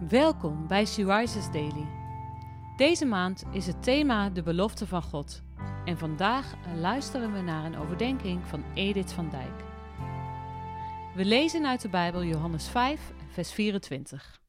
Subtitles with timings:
[0.00, 1.86] Welkom bij She Rises Daily.
[2.76, 5.42] Deze maand is het thema de belofte van God.
[5.84, 9.64] En vandaag luisteren we naar een overdenking van Edith van Dijk.
[11.14, 14.40] We lezen uit de Bijbel Johannes 5, vers 24.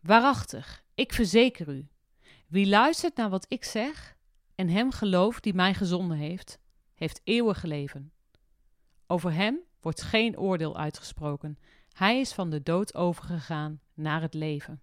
[0.00, 1.88] Waarachtig, ik verzeker u,
[2.46, 4.16] wie luistert naar wat ik zeg
[4.54, 6.58] en hem gelooft die mij gezonden heeft,
[6.94, 8.12] heeft eeuwig leven.
[9.06, 11.58] Over hem wordt geen oordeel uitgesproken.
[11.92, 14.82] Hij is van de dood overgegaan naar het leven.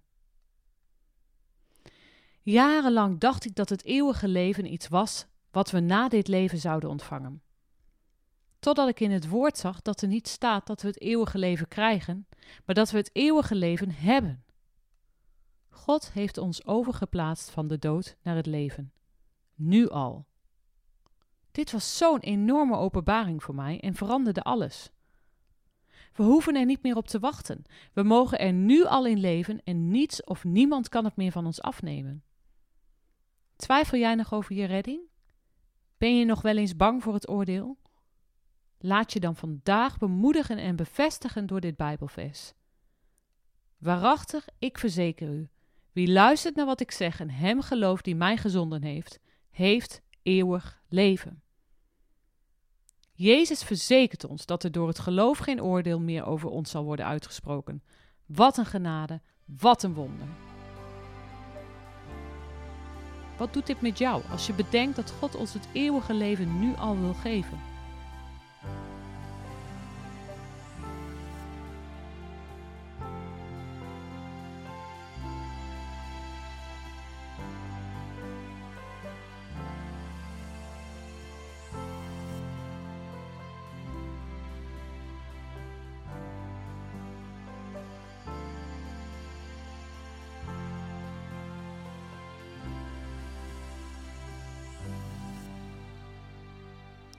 [2.41, 6.89] Jarenlang dacht ik dat het eeuwige leven iets was wat we na dit leven zouden
[6.89, 7.41] ontvangen.
[8.59, 11.67] Totdat ik in het woord zag dat er niet staat dat we het eeuwige leven
[11.67, 12.27] krijgen,
[12.65, 14.43] maar dat we het eeuwige leven hebben.
[15.69, 18.91] God heeft ons overgeplaatst van de dood naar het leven.
[19.55, 20.25] Nu al.
[21.51, 24.91] Dit was zo'n enorme openbaring voor mij en veranderde alles.
[26.17, 27.63] We hoeven er niet meer op te wachten.
[27.93, 31.45] We mogen er nu al in leven en niets of niemand kan het meer van
[31.45, 32.23] ons afnemen.
[33.55, 35.01] Twijfel jij nog over je redding?
[35.97, 37.77] Ben je nog wel eens bang voor het oordeel?
[38.77, 42.53] Laat je dan vandaag bemoedigen en bevestigen door dit Bijbelvers.
[43.77, 45.49] Waarachtig, ik verzeker u,
[45.91, 50.81] wie luistert naar wat ik zeg en hem gelooft die mij gezonden heeft, heeft eeuwig
[50.87, 51.41] leven.
[53.19, 57.05] Jezus verzekert ons dat er door het geloof geen oordeel meer over ons zal worden
[57.05, 57.83] uitgesproken.
[58.25, 60.27] Wat een genade, wat een wonder.
[63.37, 66.75] Wat doet dit met jou als je bedenkt dat God ons het eeuwige leven nu
[66.75, 67.59] al wil geven?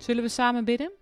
[0.08, 0.92] Zullen we samen bidden?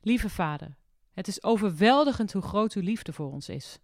[0.00, 0.76] Lieve Vader,
[1.12, 3.78] het is overweldigend hoe groot uw liefde voor ons is.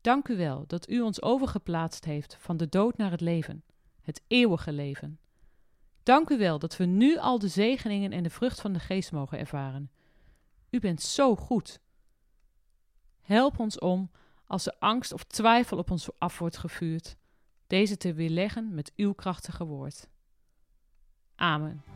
[0.00, 3.64] Dank u wel dat u ons overgeplaatst heeft van de dood naar het leven,
[4.00, 5.18] het eeuwige leven.
[6.02, 9.12] Dank u wel dat we nu al de zegeningen en de vrucht van de geest
[9.12, 9.90] mogen ervaren.
[10.70, 11.80] U bent zo goed.
[13.20, 14.10] Help ons om,
[14.46, 17.16] als er angst of twijfel op ons af wordt gevuurd,
[17.66, 20.08] deze te weerleggen met uw krachtige woord.
[21.34, 21.95] Amen.